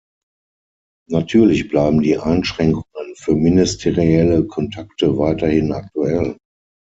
Natürlich 1.11 1.67
bleiben 1.67 2.01
die 2.01 2.17
Einschränkungen 2.17 3.13
für 3.17 3.35
ministerielle 3.35 4.47
Kontakte 4.47 5.15
weiterhin 5.19 5.71
aktuell. 5.73 6.37